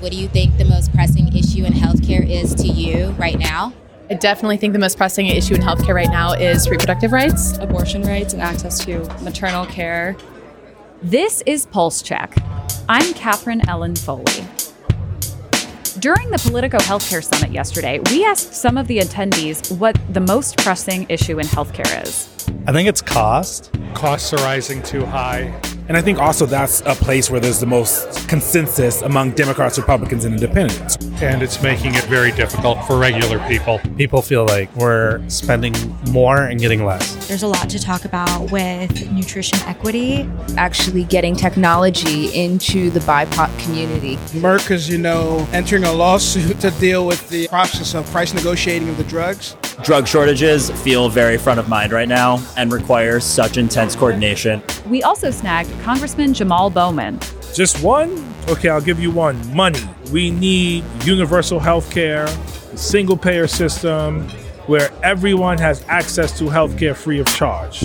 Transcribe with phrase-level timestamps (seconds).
[0.00, 3.72] What do you think the most pressing issue in healthcare is to you right now?
[4.10, 8.02] I definitely think the most pressing issue in healthcare right now is reproductive rights, abortion
[8.02, 10.14] rights, and access to maternal care.
[11.02, 12.36] This is Pulse Check.
[12.90, 14.44] I'm Katherine Ellen Foley.
[15.98, 20.58] During the Politico Healthcare Summit yesterday, we asked some of the attendees what the most
[20.58, 22.28] pressing issue in healthcare is.
[22.66, 23.72] I think it's cost.
[23.94, 25.58] Costs are rising too high.
[25.88, 30.24] And I think also that's a place where there's the most consensus among Democrats, Republicans,
[30.24, 30.96] and independents.
[31.22, 33.78] And it's making it very difficult for regular people.
[33.96, 35.74] People feel like we're spending
[36.10, 37.28] more and getting less.
[37.28, 40.28] There's a lot to talk about with nutrition equity.
[40.56, 44.16] Actually, getting technology into the BIPOC community.
[44.40, 48.88] Merck is, you know, entering a lawsuit to deal with the process of price negotiating
[48.88, 49.56] of the drugs.
[49.82, 54.62] Drug shortages feel very front of mind right now and require such intense coordination.
[54.88, 57.20] We also snagged Congressman Jamal Bowman.
[57.54, 58.24] Just one?
[58.48, 59.54] Okay, I'll give you one.
[59.54, 59.80] Money.
[60.12, 62.26] We need universal health care,
[62.74, 64.28] single payer system
[64.66, 67.82] where everyone has access to health care free of charge.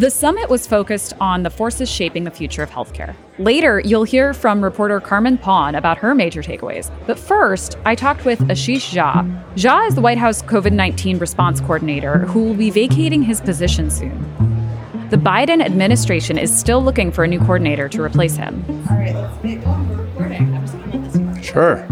[0.00, 3.14] The summit was focused on the forces shaping the future of healthcare.
[3.38, 6.90] Later, you'll hear from reporter Carmen Paun about her major takeaways.
[7.06, 9.54] But first, I talked with Ashish Jha.
[9.56, 13.90] Jha is the White House COVID 19 response coordinator who will be vacating his position
[13.90, 14.18] soon.
[15.10, 18.64] The Biden administration is still looking for a new coordinator to replace him.
[18.88, 21.42] All right, let's make oh, we're recording.
[21.42, 21.86] Sure.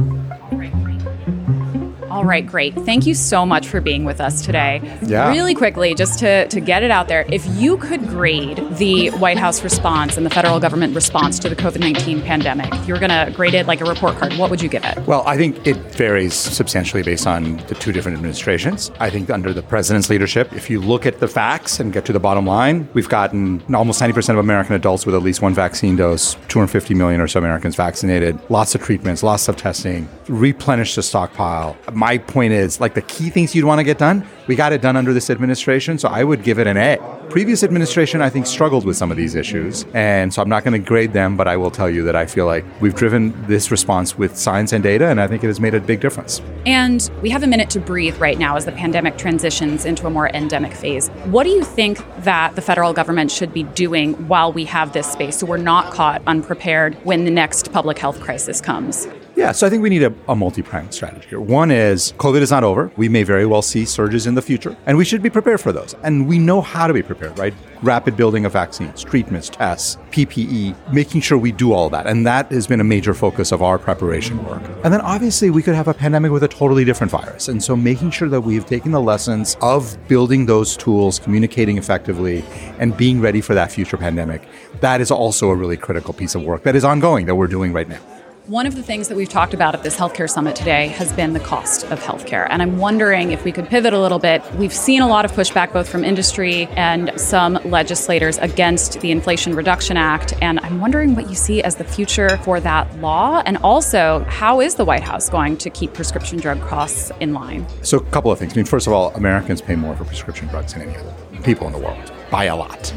[2.18, 2.74] All right, great.
[2.74, 4.80] Thank you so much for being with us today.
[5.06, 5.30] Yeah.
[5.30, 9.38] Really quickly, just to, to get it out there, if you could grade the White
[9.38, 12.98] House response and the federal government response to the COVID 19 pandemic, if you were
[12.98, 14.98] going to grade it like a report card, what would you give it?
[15.06, 18.90] Well, I think it varies substantially based on the two different administrations.
[18.98, 22.12] I think under the president's leadership, if you look at the facts and get to
[22.12, 25.94] the bottom line, we've gotten almost 90% of American adults with at least one vaccine
[25.94, 31.02] dose, 250 million or so Americans vaccinated, lots of treatments, lots of testing, replenished the
[31.04, 31.76] stockpile.
[31.92, 34.80] My point is, like the key things you'd want to get done, we got it
[34.80, 36.96] done under this administration, so I would give it an A.
[37.28, 40.72] Previous administration, I think, struggled with some of these issues, and so I'm not going
[40.72, 43.70] to grade them, but I will tell you that I feel like we've driven this
[43.70, 46.40] response with science and data, and I think it has made a big difference.
[46.64, 50.10] And we have a minute to breathe right now as the pandemic transitions into a
[50.10, 51.08] more endemic phase.
[51.26, 55.10] What do you think that the federal government should be doing while we have this
[55.12, 59.06] space so we're not caught unprepared when the next public health crisis comes?
[59.38, 61.40] Yeah, so I think we need a, a multi pronged strategy here.
[61.40, 62.90] One is COVID is not over.
[62.96, 65.70] We may very well see surges in the future, and we should be prepared for
[65.70, 65.94] those.
[66.02, 67.54] And we know how to be prepared, right?
[67.80, 72.08] Rapid building of vaccines, treatments, tests, PPE, making sure we do all that.
[72.08, 74.60] And that has been a major focus of our preparation work.
[74.82, 77.46] And then obviously we could have a pandemic with a totally different virus.
[77.46, 82.42] And so making sure that we've taken the lessons of building those tools, communicating effectively,
[82.80, 84.42] and being ready for that future pandemic,
[84.80, 87.72] that is also a really critical piece of work that is ongoing that we're doing
[87.72, 88.00] right now.
[88.48, 91.34] One of the things that we've talked about at this healthcare summit today has been
[91.34, 92.46] the cost of healthcare.
[92.48, 94.42] And I'm wondering if we could pivot a little bit.
[94.54, 99.54] We've seen a lot of pushback both from industry and some legislators against the Inflation
[99.54, 100.32] Reduction Act.
[100.40, 103.42] And I'm wondering what you see as the future for that law.
[103.44, 107.66] And also, how is the White House going to keep prescription drug costs in line?
[107.82, 108.54] So, a couple of things.
[108.54, 111.66] I mean, first of all, Americans pay more for prescription drugs than any other people
[111.66, 112.94] in the world by a lot.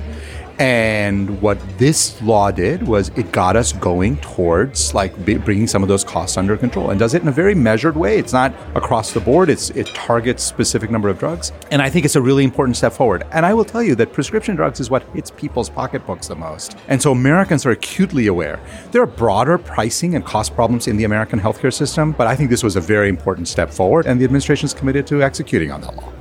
[0.62, 5.90] And what this law did was it got us going towards like bringing some of
[5.90, 8.20] those costs under control and does it in a very measured way.
[8.20, 9.50] It's not across the board.
[9.50, 11.52] It's it targets specific number of drugs.
[11.72, 13.24] And I think it's a really important step forward.
[13.32, 16.78] And I will tell you that prescription drugs is what hits people's pocketbooks the most.
[16.90, 18.60] And so Americans are acutely aware.
[18.92, 22.52] There are broader pricing and cost problems in the American healthcare system, but I think
[22.52, 25.82] this was a very important step forward and the administration is committed to executing on
[25.82, 26.14] that law.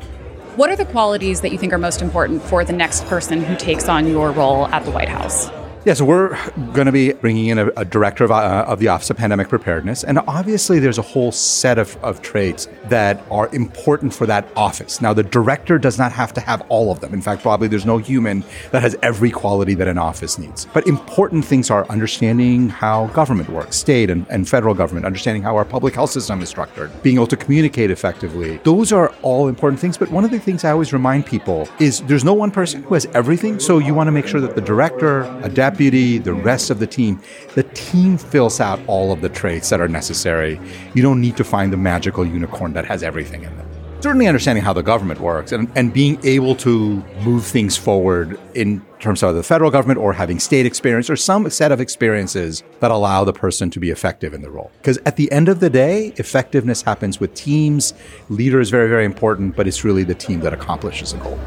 [0.56, 3.54] What are the qualities that you think are most important for the next person who
[3.54, 5.48] takes on your role at the White House?
[5.86, 6.38] Yeah, so we're
[6.74, 9.48] going to be bringing in a, a director of, uh, of, the Office of Pandemic
[9.48, 10.04] Preparedness.
[10.04, 15.00] And obviously, there's a whole set of, of traits that are important for that office.
[15.00, 17.14] Now, the director does not have to have all of them.
[17.14, 20.66] In fact, probably there's no human that has every quality that an office needs.
[20.74, 25.56] But important things are understanding how government works, state and, and federal government, understanding how
[25.56, 28.58] our public health system is structured, being able to communicate effectively.
[28.64, 29.96] Those are all important things.
[29.96, 32.92] But one of the things I always remind people is there's no one person who
[32.92, 33.58] has everything.
[33.58, 36.86] So you want to make sure that the director, a deputy, the rest of the
[36.86, 37.20] team,
[37.54, 40.60] the team fills out all of the traits that are necessary.
[40.94, 43.66] You don't need to find the magical unicorn that has everything in them.
[44.00, 48.80] Certainly understanding how the government works and, and being able to move things forward in
[48.98, 52.90] terms of the federal government or having state experience or some set of experiences that
[52.90, 54.70] allow the person to be effective in the role.
[54.78, 57.92] Because at the end of the day, effectiveness happens with teams.
[58.30, 61.38] Leader is very, very important, but it's really the team that accomplishes a goal.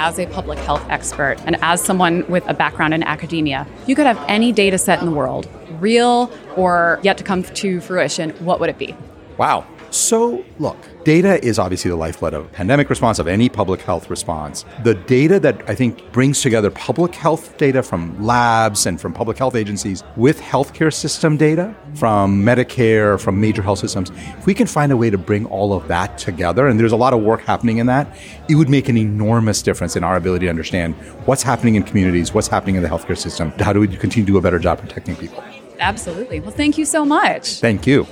[0.00, 4.06] As a public health expert and as someone with a background in academia, you could
[4.06, 5.46] have any data set in the world,
[5.78, 8.96] real or yet to come to fruition, what would it be?
[9.36, 9.66] Wow.
[9.90, 14.64] So, look, data is obviously the lifeblood of pandemic response, of any public health response.
[14.84, 19.36] The data that I think brings together public health data from labs and from public
[19.36, 24.68] health agencies with healthcare system data from Medicare, from major health systems, if we can
[24.68, 27.40] find a way to bring all of that together, and there's a lot of work
[27.40, 28.16] happening in that,
[28.48, 30.94] it would make an enormous difference in our ability to understand
[31.26, 34.32] what's happening in communities, what's happening in the healthcare system, how do we continue to
[34.32, 35.42] do a better job protecting people.
[35.80, 36.38] Absolutely.
[36.38, 37.54] Well, thank you so much.
[37.54, 38.06] Thank you.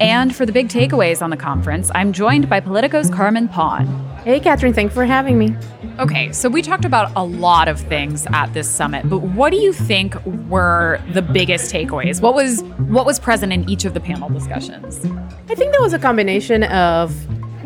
[0.00, 3.86] And for the big takeaways on the conference, I'm joined by Politico's Carmen Paun.
[4.24, 5.56] Hey, Katherine, thanks for having me.
[5.98, 9.56] Okay, so we talked about a lot of things at this summit, but what do
[9.56, 10.14] you think
[10.48, 12.20] were the biggest takeaways?
[12.20, 15.06] What was what was present in each of the panel discussions?
[15.48, 17.16] I think there was a combination of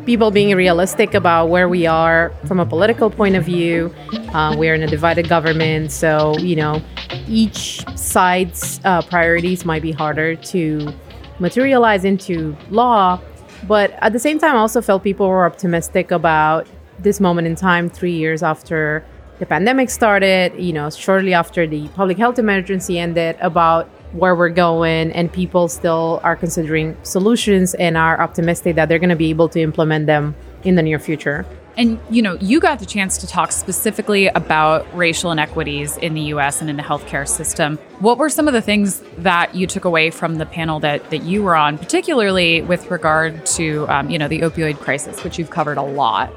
[0.06, 3.92] people being realistic about where we are from a political point of view.
[4.32, 6.80] Uh, we're in a divided government, so you know,
[7.26, 10.94] each side's uh, priorities might be harder to
[11.40, 13.20] materialize into law.
[13.66, 16.66] But at the same time, I also felt people were optimistic about
[16.98, 19.04] this moment in time, three years after
[19.38, 24.50] the pandemic started, you know, shortly after the public health emergency ended, about where we're
[24.50, 25.12] going.
[25.12, 29.48] And people still are considering solutions and are optimistic that they're going to be able
[29.50, 31.46] to implement them in the near future.
[31.76, 36.22] And you know, you got the chance to talk specifically about racial inequities in the
[36.22, 37.76] US and in the healthcare system.
[38.00, 41.22] What were some of the things that you took away from the panel that, that
[41.22, 45.50] you were on, particularly with regard to um, you know, the opioid crisis, which you've
[45.50, 46.32] covered a lot?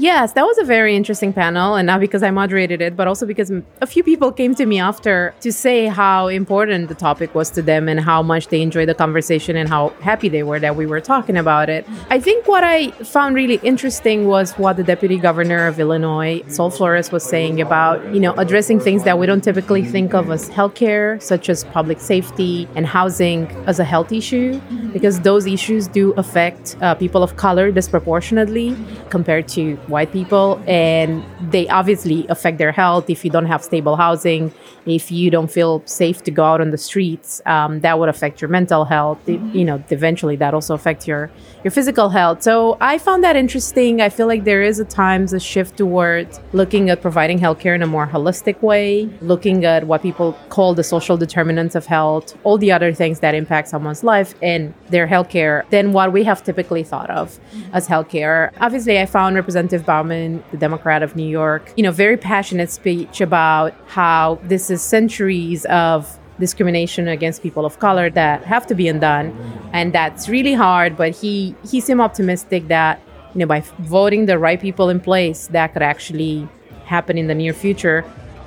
[0.00, 3.26] Yes, that was a very interesting panel, and not because I moderated it, but also
[3.26, 3.50] because
[3.80, 7.62] a few people came to me after to say how important the topic was to
[7.62, 10.86] them and how much they enjoyed the conversation and how happy they were that we
[10.86, 11.84] were talking about it.
[12.10, 16.70] I think what I found really interesting was what the deputy governor of Illinois, Sol
[16.70, 20.48] Flores, was saying about, you know, addressing things that we don't typically think of as
[20.48, 24.60] healthcare, such as public safety and housing as a health issue,
[24.92, 28.76] because those issues do affect uh, people of color disproportionately
[29.10, 33.96] compared to white people and they obviously affect their health if you don't have stable
[33.96, 34.52] housing
[34.90, 38.40] if you don't feel safe to go out on the streets um, that would affect
[38.40, 39.18] your mental health.
[39.28, 41.30] You know eventually that also affects your
[41.64, 42.42] your physical health.
[42.42, 44.00] So i found that interesting.
[44.00, 47.82] I feel like there is at times a shift towards looking at providing healthcare in
[47.82, 52.58] a more holistic way looking at what people call the social determinants of health all
[52.58, 56.82] the other things that impact someone's life and their healthcare than what we have typically
[56.82, 57.38] thought of
[57.72, 58.50] as healthcare.
[58.60, 63.20] Obviously i found representative Bowman, the Democrat of New York, you know, very passionate speech
[63.20, 68.86] about how this is centuries of discrimination against people of color that have to be
[68.86, 69.36] undone
[69.72, 73.00] and that's really hard but he he seemed optimistic that
[73.34, 76.48] you know by voting the right people in place that could actually
[76.88, 78.04] happen in the near future.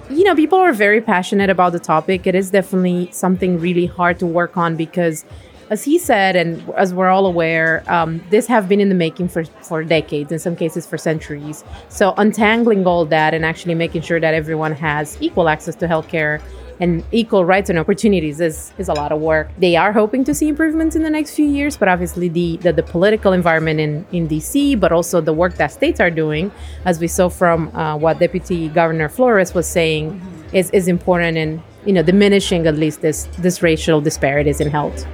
[0.09, 2.27] You know people are very passionate about the topic.
[2.27, 5.23] It is definitely something really hard to work on because
[5.71, 9.29] as he said, and as we're all aware, um, this have been in the making
[9.29, 11.63] for, for decades, in some cases for centuries.
[11.87, 16.41] So untangling all that and actually making sure that everyone has equal access to healthcare
[16.81, 19.49] and equal rights and opportunities is, is a lot of work.
[19.59, 22.73] They are hoping to see improvements in the next few years, but obviously the, the,
[22.73, 26.51] the political environment in, in DC, but also the work that states are doing,
[26.83, 30.19] as we saw from uh, what Deputy Governor Flores was saying,
[30.51, 35.07] is, is important in you know diminishing at least this this racial disparities in health.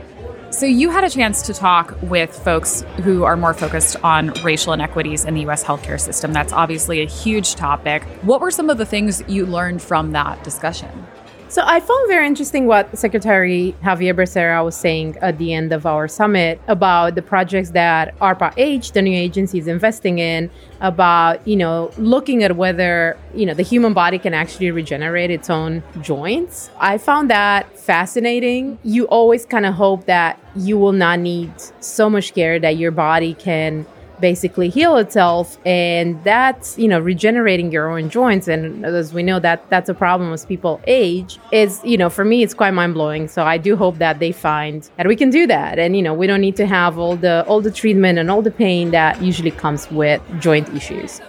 [0.50, 4.72] So, you had a chance to talk with folks who are more focused on racial
[4.72, 6.32] inequities in the US healthcare system.
[6.32, 8.04] That's obviously a huge topic.
[8.22, 11.06] What were some of the things you learned from that discussion?
[11.50, 15.86] So I found very interesting what Secretary Xavier Becerra was saying at the end of
[15.86, 20.50] our summit about the projects that ARPA-H, the new agency, is investing in,
[20.82, 25.50] about, you know, looking at whether, you know, the human body can actually regenerate its
[25.50, 26.70] own joints.
[26.80, 28.78] I found that fascinating.
[28.84, 32.92] You always kind of hope that you will not need so much care that your
[32.92, 33.86] body can
[34.20, 39.40] basically heal itself and that's you know regenerating your own joints and as we know
[39.40, 43.28] that that's a problem as people age is you know for me it's quite mind-blowing
[43.28, 46.14] so i do hope that they find that we can do that and you know
[46.14, 49.22] we don't need to have all the all the treatment and all the pain that
[49.22, 51.22] usually comes with joint issues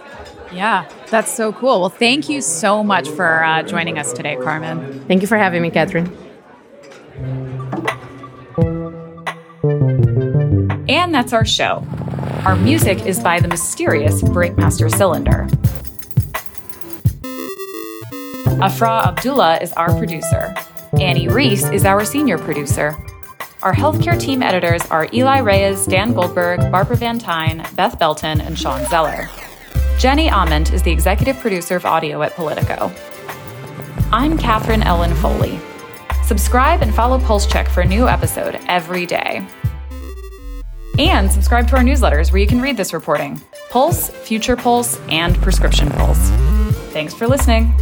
[0.51, 1.81] yeah, that's so cool.
[1.81, 5.05] Well, thank you so much for uh, joining us today, Carmen.
[5.07, 6.11] Thank you for having me, Katherine.
[10.89, 11.85] And that's our show.
[12.45, 15.47] Our music is by the mysterious Breakmaster Cylinder.
[18.63, 20.55] Afra Abdullah is our producer.
[20.99, 22.97] Annie Reese is our senior producer.
[23.61, 28.57] Our healthcare team editors are Eli Reyes, Dan Goldberg, Barbara Van Tyne, Beth Belton, and
[28.57, 29.29] Shawn Zeller.
[29.97, 32.89] Jenny Ament is the executive producer of audio at Politico.
[34.13, 35.59] I'm Katherine Ellen Foley.
[36.23, 39.45] Subscribe and follow Pulse Check for a new episode every day.
[40.99, 45.35] And subscribe to our newsletters where you can read this reporting Pulse, Future Pulse, and
[45.37, 46.29] Prescription Pulse.
[46.91, 47.73] Thanks for listening.